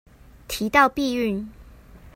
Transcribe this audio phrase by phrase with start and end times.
[0.47, 1.47] 提到避孕